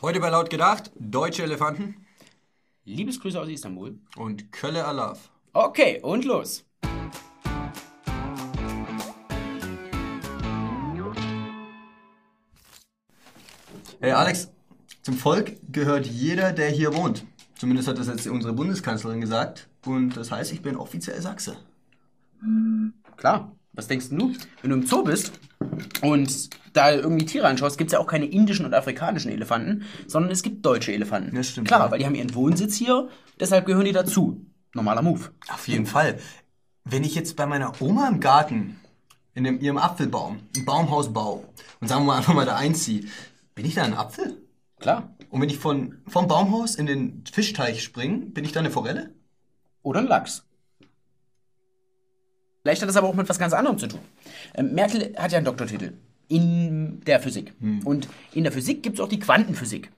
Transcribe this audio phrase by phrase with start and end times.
[0.00, 2.06] Heute bei Laut gedacht, deutsche Elefanten
[2.84, 3.98] Liebesgrüße aus Istanbul.
[4.16, 5.30] und Kölle Alaf.
[5.52, 6.64] Okay, und los.
[14.00, 14.52] Hey Alex,
[15.02, 17.24] zum Volk gehört jeder, der hier wohnt.
[17.56, 19.68] Zumindest hat das jetzt unsere Bundeskanzlerin gesagt.
[19.84, 21.56] Und das heißt, ich bin offiziell Sachse.
[23.16, 23.50] Klar.
[23.78, 24.32] Was denkst du?
[24.60, 25.30] Wenn du im Zoo bist
[26.02, 30.32] und da irgendwie Tiere anschaust, gibt es ja auch keine indischen und afrikanischen Elefanten, sondern
[30.32, 31.36] es gibt deutsche Elefanten.
[31.36, 31.90] Das stimmt, Klar, ja.
[31.92, 34.44] weil die haben ihren Wohnsitz hier, deshalb gehören die dazu.
[34.74, 35.30] Normaler Move.
[35.48, 36.18] Auf jeden Fall.
[36.82, 38.80] Wenn ich jetzt bei meiner Oma im Garten,
[39.34, 41.44] in dem, ihrem Apfelbaum, ein Baumhaus baue
[41.78, 43.04] und sagen wir mal einfach mal da einziehe,
[43.54, 44.42] bin ich da ein Apfel?
[44.80, 45.14] Klar.
[45.30, 49.14] Und wenn ich von, vom Baumhaus in den Fischteich springe, bin ich da eine Forelle?
[49.84, 50.47] Oder ein Lachs.
[52.68, 54.00] Vielleicht hat das aber auch mit was ganz anderem zu tun.
[54.54, 55.94] Ähm, Merkel hat ja einen Doktortitel
[56.28, 57.54] in der Physik.
[57.86, 59.90] Und in der Physik gibt es auch die Quantenphysik.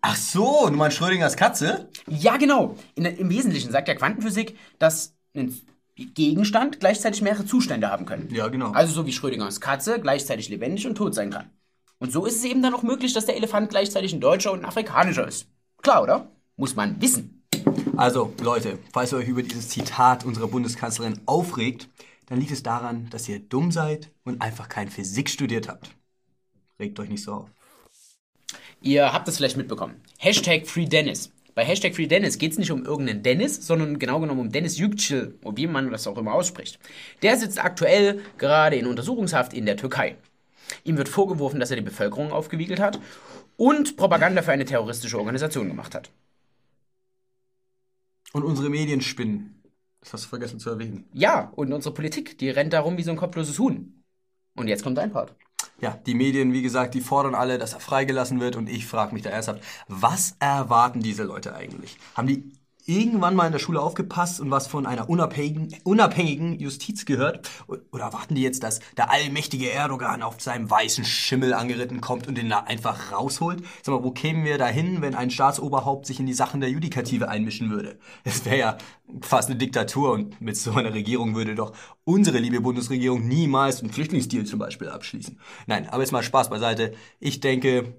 [0.00, 1.88] Ach so, du meinst Schrödingers Katze?
[2.08, 2.76] Ja, genau.
[2.96, 5.56] In, Im Wesentlichen sagt ja Quantenphysik, dass ein
[5.94, 8.28] Gegenstand gleichzeitig mehrere Zustände haben können.
[8.34, 8.72] Ja, genau.
[8.72, 11.50] Also so wie Schrödingers Katze gleichzeitig lebendig und tot sein kann.
[11.98, 14.58] Und so ist es eben dann auch möglich, dass der Elefant gleichzeitig ein deutscher und
[14.58, 15.46] ein afrikanischer ist.
[15.82, 16.32] Klar, oder?
[16.56, 17.41] Muss man wissen.
[18.02, 21.88] Also, Leute, falls ihr euch über dieses Zitat unserer Bundeskanzlerin aufregt,
[22.26, 25.88] dann liegt es daran, dass ihr dumm seid und einfach kein Physik studiert habt.
[26.80, 27.50] Regt euch nicht so auf.
[28.80, 30.02] Ihr habt es vielleicht mitbekommen.
[30.18, 31.30] Hashtag FreeDennis.
[31.54, 35.38] Bei Hashtag FreeDennis geht es nicht um irgendeinen Dennis, sondern genau genommen um Dennis Yücel,
[35.44, 36.80] oder wie man das auch immer ausspricht.
[37.22, 40.16] Der sitzt aktuell gerade in Untersuchungshaft in der Türkei.
[40.82, 42.98] Ihm wird vorgeworfen, dass er die Bevölkerung aufgewiegelt hat
[43.56, 46.10] und Propaganda für eine terroristische Organisation gemacht hat.
[48.32, 49.62] Und unsere Medien spinnen.
[50.00, 51.08] Das hast du vergessen zu erwähnen.
[51.12, 54.02] Ja, und unsere Politik, die rennt da rum wie so ein kopfloses Huhn.
[54.56, 55.34] Und jetzt kommt dein Part.
[55.80, 59.14] Ja, die Medien, wie gesagt, die fordern alle, dass er freigelassen wird und ich frage
[59.14, 61.98] mich da ernsthaft, was erwarten diese Leute eigentlich?
[62.14, 62.52] Haben die
[62.86, 67.48] irgendwann mal in der Schule aufgepasst und was von einer unabhängigen, unabhängigen Justiz gehört?
[67.66, 72.36] Oder erwarten die jetzt, dass der allmächtige Erdogan auf seinem weißen Schimmel angeritten kommt und
[72.36, 73.62] den da einfach rausholt?
[73.82, 76.70] Sag mal, wo kämen wir da hin, wenn ein Staatsoberhaupt sich in die Sachen der
[76.70, 77.98] Judikative einmischen würde?
[78.24, 78.78] Das wäre ja
[79.20, 81.72] fast eine Diktatur und mit so einer Regierung würde doch
[82.04, 85.38] unsere liebe Bundesregierung niemals einen Flüchtlingsdeal zum Beispiel abschließen.
[85.66, 86.94] Nein, aber jetzt mal Spaß beiseite.
[87.20, 87.94] Ich denke,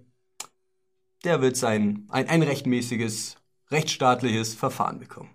[1.24, 3.38] der wird sein, ein, ein rechtmäßiges,
[3.72, 5.30] rechtsstaatliches Verfahren bekommen.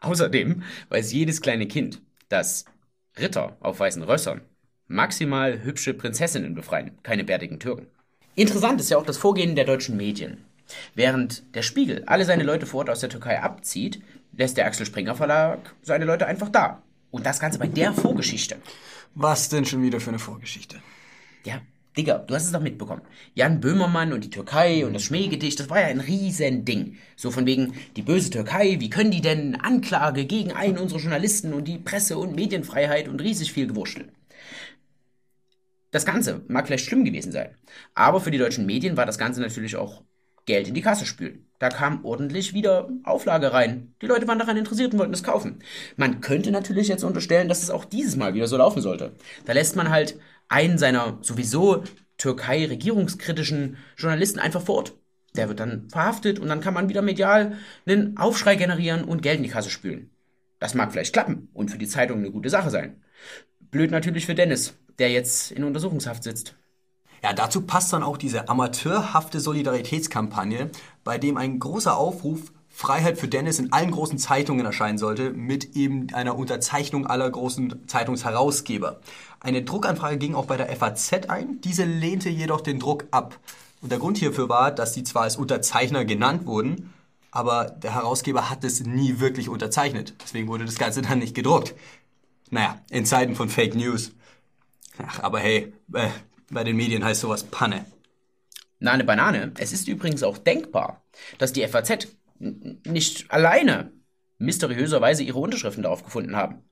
[0.00, 2.64] Außerdem weiß jedes kleine Kind, dass
[3.18, 4.42] Ritter auf weißen Rössern
[4.86, 7.86] maximal hübsche Prinzessinnen befreien, keine bärtigen Türken.
[8.34, 10.44] Interessant ist ja auch das Vorgehen der deutschen Medien.
[10.94, 14.86] Während der Spiegel alle seine Leute vor Ort aus der Türkei abzieht, lässt der Axel
[14.86, 16.82] Springer Verlag seine Leute einfach da.
[17.10, 18.56] Und das Ganze bei der Vorgeschichte.
[19.14, 20.82] Was denn schon wieder für eine Vorgeschichte?
[21.44, 21.60] Ja,
[21.96, 23.02] Digga, du hast es doch mitbekommen.
[23.34, 26.96] Jan Böhmermann und die Türkei und das Schmähgedicht, das war ja ein Riesending.
[27.14, 31.52] So von wegen, die böse Türkei, wie können die denn Anklage gegen einen unserer Journalisten
[31.52, 34.10] und die Presse- und Medienfreiheit und riesig viel gewurschtelt.
[35.92, 37.54] Das Ganze mag vielleicht schlimm gewesen sein,
[37.94, 40.02] aber für die deutschen Medien war das Ganze natürlich auch
[40.46, 41.46] Geld in die Kasse spülen.
[41.58, 43.94] Da kam ordentlich wieder Auflage rein.
[44.02, 45.60] Die Leute waren daran interessiert und wollten es kaufen.
[45.96, 49.12] Man könnte natürlich jetzt unterstellen, dass es auch dieses Mal wieder so laufen sollte.
[49.46, 50.18] Da lässt man halt
[50.48, 51.84] einen seiner sowieso
[52.18, 54.94] Türkei-regierungskritischen Journalisten einfach fort.
[55.36, 59.38] Der wird dann verhaftet und dann kann man wieder medial einen Aufschrei generieren und Geld
[59.38, 60.10] in die Kasse spülen.
[60.60, 63.02] Das mag vielleicht klappen und für die Zeitung eine gute Sache sein.
[63.60, 66.54] Blöd natürlich für Dennis, der jetzt in Untersuchungshaft sitzt.
[67.22, 70.70] Ja, dazu passt dann auch diese amateurhafte Solidaritätskampagne,
[71.02, 75.76] bei dem ein großer Aufruf Freiheit für Dennis in allen großen Zeitungen erscheinen sollte, mit
[75.76, 78.98] eben einer Unterzeichnung aller großen Zeitungsherausgeber.
[79.38, 83.38] Eine Druckanfrage ging auch bei der FAZ ein, diese lehnte jedoch den Druck ab.
[83.80, 86.92] Und der Grund hierfür war, dass sie zwar als Unterzeichner genannt wurden,
[87.30, 90.14] aber der Herausgeber hat es nie wirklich unterzeichnet.
[90.20, 91.76] Deswegen wurde das Ganze dann nicht gedruckt.
[92.50, 94.10] Naja, in Zeiten von Fake News.
[94.98, 96.08] Ach, aber hey, äh,
[96.50, 97.84] bei den Medien heißt sowas Panne.
[98.80, 99.52] Na, eine Banane.
[99.58, 101.04] Es ist übrigens auch denkbar,
[101.38, 102.08] dass die FAZ
[102.38, 103.92] nicht alleine
[104.38, 106.62] mysteriöserweise ihre Unterschriften darauf gefunden haben.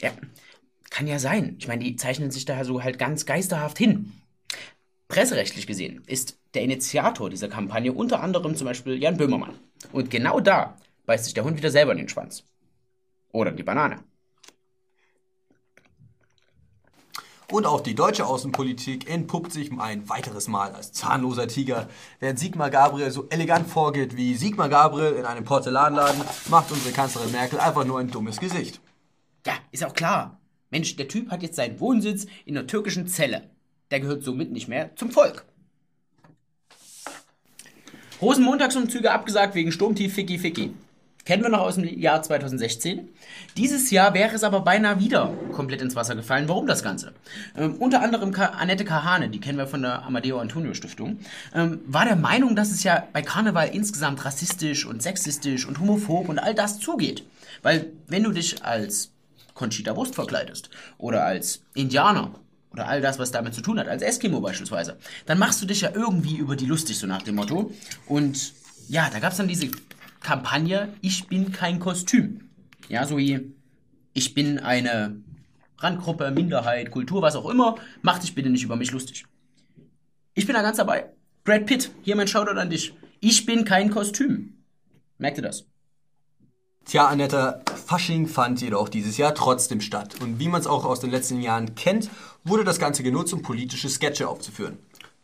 [0.00, 0.10] Ja,
[0.90, 1.56] kann ja sein.
[1.58, 4.12] Ich meine, die zeichnen sich da so halt ganz geisterhaft hin.
[5.08, 9.58] Presserechtlich gesehen ist der Initiator dieser Kampagne unter anderem zum Beispiel Jan Böhmermann.
[9.92, 12.44] Und genau da beißt sich der Hund wieder selber in den Schwanz.
[13.32, 14.04] Oder in die Banane.
[17.50, 21.88] Und auch die deutsche Außenpolitik entpuppt sich ein weiteres Mal als zahnloser Tiger.
[22.20, 27.32] Während Sigmar Gabriel so elegant vorgeht wie Sigmar Gabriel in einem Porzellanladen, macht unsere Kanzlerin
[27.32, 28.80] Merkel einfach nur ein dummes Gesicht.
[29.46, 30.38] Ja, ist auch klar.
[30.68, 33.48] Mensch, der Typ hat jetzt seinen Wohnsitz in einer türkischen Zelle.
[33.90, 35.46] Der gehört somit nicht mehr zum Volk.
[38.20, 40.74] Rosenmontagsumzüge abgesagt wegen Sturmtief Ficky Ficky.
[41.28, 43.06] Kennen wir noch aus dem Jahr 2016.
[43.58, 46.48] Dieses Jahr wäre es aber beinahe wieder komplett ins Wasser gefallen.
[46.48, 47.12] Warum das Ganze?
[47.54, 51.18] Ähm, unter anderem Ka Annette Kahane, die kennen wir von der Amadeo Antonio Stiftung,
[51.54, 56.30] ähm, war der Meinung, dass es ja bei Karneval insgesamt rassistisch und sexistisch und homophob
[56.30, 57.24] und all das zugeht.
[57.60, 59.10] Weil wenn du dich als
[59.52, 62.30] Conchita Wurst verkleidest oder als Indianer
[62.72, 64.96] oder all das, was damit zu tun hat, als Eskimo beispielsweise,
[65.26, 67.70] dann machst du dich ja irgendwie über die lustig, so nach dem Motto.
[68.06, 68.54] Und
[68.88, 69.68] ja, da gab es dann diese
[70.20, 72.48] Kampagne, ich bin kein Kostüm.
[72.88, 73.52] Ja, so wie,
[74.12, 75.22] ich bin eine
[75.78, 79.24] Randgruppe, Minderheit, Kultur, was auch immer, mach dich bitte nicht über mich lustig.
[80.34, 81.10] Ich bin da ganz dabei.
[81.44, 82.94] Brad Pitt, hier mein Shoutout an dich.
[83.20, 84.54] Ich bin kein Kostüm.
[85.18, 85.66] Merkt ihr das?
[86.84, 90.22] Tja, Annette, Fasching fand jedoch dieses Jahr trotzdem statt.
[90.22, 92.08] Und wie man es auch aus den letzten Jahren kennt,
[92.44, 94.78] wurde das Ganze genutzt, um politische Sketche aufzuführen.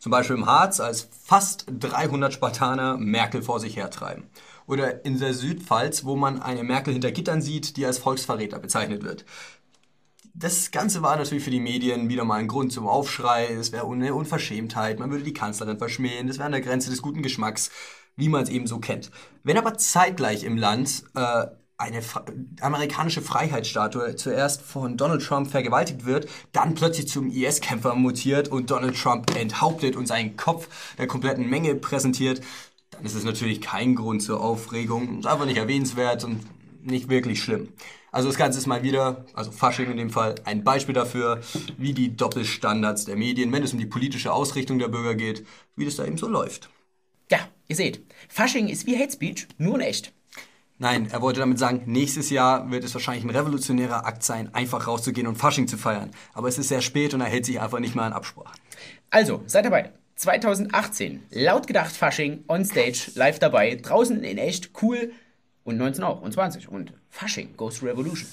[0.05, 4.29] Zum Beispiel im Harz, als fast 300 Spartaner Merkel vor sich hertreiben.
[4.67, 9.03] Oder in der Südpfalz, wo man eine Merkel hinter Gittern sieht, die als Volksverräter bezeichnet
[9.03, 9.25] wird.
[10.35, 13.47] Das Ganze war natürlich für die Medien wieder mal ein Grund zum Aufschrei.
[13.47, 17.01] Es wäre eine Unverschämtheit, man würde die Kanzlerin verschmähen, das wäre an der Grenze des
[17.01, 17.71] guten Geschmacks
[18.17, 19.11] wie man es eben so kennt.
[19.43, 22.01] Wenn aber zeitgleich im Land äh, eine
[22.61, 28.97] amerikanische Freiheitsstatue zuerst von Donald Trump vergewaltigt wird, dann plötzlich zum IS-Kämpfer mutiert und Donald
[28.97, 32.41] Trump enthauptet und seinen Kopf der kompletten Menge präsentiert,
[32.91, 35.19] dann ist es natürlich kein Grund zur Aufregung.
[35.19, 36.45] Ist einfach nicht erwähnenswert und
[36.81, 37.69] nicht wirklich schlimm.
[38.11, 41.41] Also das Ganze ist mal wieder, also Fasching in dem Fall, ein Beispiel dafür,
[41.77, 45.45] wie die Doppelstandards der Medien, wenn es um die politische Ausrichtung der Bürger geht,
[45.75, 46.69] wie das da eben so läuft.
[47.29, 50.13] Ja, ihr seht, Fasching ist wie Hate Speech, nur in echt.
[50.77, 54.87] Nein, er wollte damit sagen, nächstes Jahr wird es wahrscheinlich ein revolutionärer Akt sein, einfach
[54.87, 56.11] rauszugehen und Fasching zu feiern.
[56.33, 58.59] Aber es ist sehr spät und er hält sich einfach nicht mehr an Absprachen.
[59.09, 59.91] Also, seid dabei.
[60.17, 65.11] 2018, laut gedacht Fasching, on stage, live dabei, draußen in echt, cool
[65.63, 68.29] und 19 auch und 20 und Fasching, Ghost Revolution.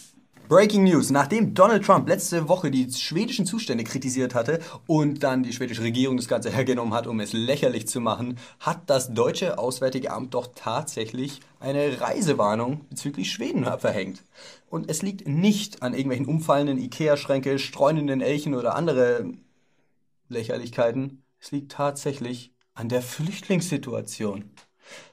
[0.48, 1.10] Breaking News.
[1.10, 6.16] Nachdem Donald Trump letzte Woche die schwedischen Zustände kritisiert hatte und dann die schwedische Regierung
[6.16, 10.48] das Ganze hergenommen hat, um es lächerlich zu machen, hat das deutsche Auswärtige Amt doch
[10.54, 14.22] tatsächlich eine Reisewarnung bezüglich Schweden verhängt.
[14.68, 19.32] Und es liegt nicht an irgendwelchen umfallenden Ikea-Schränke, streunenden Elchen oder andere
[20.28, 21.22] Lächerlichkeiten.
[21.38, 24.50] Es liegt tatsächlich an der Flüchtlingssituation.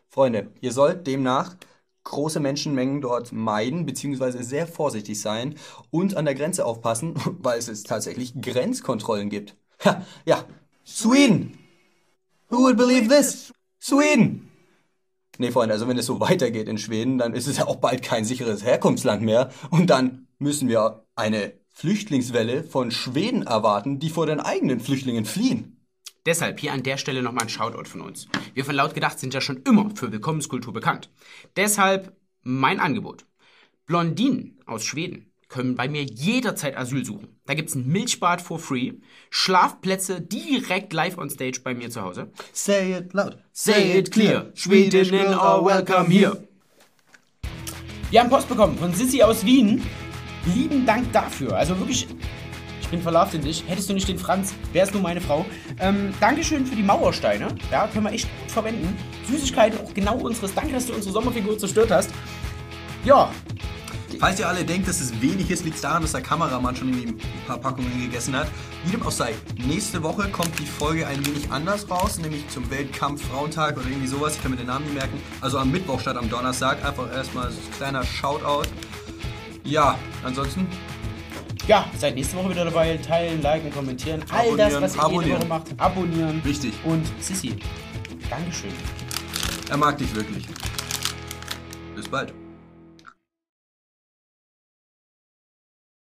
[0.08, 1.56] Freunde, ihr sollt demnach
[2.10, 4.44] große Menschenmengen dort meiden bzw.
[4.44, 5.56] sehr vorsichtig sein
[5.90, 9.56] und an der Grenze aufpassen, weil es tatsächlich Grenzkontrollen gibt.
[9.86, 10.44] Ha, ja,
[10.86, 11.58] Sweden!
[12.50, 13.54] Who would believe this?
[13.82, 14.50] Sweden!
[15.38, 18.02] Nee, Freunde, also wenn es so weitergeht in Schweden, dann ist es ja auch bald
[18.02, 24.26] kein sicheres Herkunftsland mehr und dann müssen wir eine Flüchtlingswelle von Schweden erwarten, die vor
[24.26, 25.79] den eigenen Flüchtlingen fliehen.
[26.26, 28.28] Deshalb hier an der Stelle nochmal ein Shoutout von uns.
[28.54, 31.10] Wir von Laut gedacht sind ja schon immer für Willkommenskultur bekannt.
[31.56, 33.26] Deshalb mein Angebot.
[33.86, 37.40] Blondinen aus Schweden können bei mir jederzeit Asyl suchen.
[37.46, 38.94] Da gibt's ein Milchbad for free,
[39.32, 42.32] Schlafplätze direkt live on stage bei mir zu Hause.
[42.54, 43.40] Say it loud.
[43.52, 44.52] Say it clear.
[44.54, 46.48] Schwedinnen are welcome here.
[48.12, 49.84] Wir haben Post bekommen von Sissy aus Wien.
[50.46, 51.56] Lieben Dank dafür.
[51.58, 52.08] Also wirklich
[52.90, 53.64] ich bin verlauft in dich.
[53.68, 55.46] Hättest du nicht den Franz, wärst du meine Frau.
[55.80, 57.50] Ähm, Dankeschön für die Mauersteine.
[57.72, 58.98] Ja, können wir echt gut verwenden.
[59.30, 60.56] Süßigkeiten, auch genau unseres.
[60.56, 62.10] Danke, dass du unsere Sommerfigur zerstört hast.
[63.06, 63.30] Ja.
[64.20, 66.90] Falls ihr alle denkt, dass es wenig ist, liegt es daran, dass der Kameramann schon
[66.90, 68.48] irgendwie ein paar Packungen gegessen hat.
[68.84, 69.36] Wie dem auch sei,
[69.68, 74.08] nächste Woche kommt die Folge ein wenig anders raus, nämlich zum Weltkampf Frauentag oder irgendwie
[74.08, 74.36] sowas.
[74.36, 75.22] Ich kann mir den Namen nicht merken.
[75.42, 76.84] Also am Mittwoch statt am Donnerstag.
[76.84, 78.68] Einfach erstmal so ein kleiner Shoutout.
[79.64, 80.66] Ja, ansonsten
[81.70, 82.98] ja, seid nächste Woche wieder dabei.
[82.98, 84.24] Teilen, liken, kommentieren.
[84.32, 85.68] All das, was ihr jede Woche macht.
[85.78, 86.44] Abonnieren.
[86.44, 86.74] Wichtig.
[86.84, 87.56] Und Sissi,
[88.28, 88.72] Dankeschön.
[89.70, 90.48] Er mag dich wirklich.
[91.96, 92.34] Bis bald.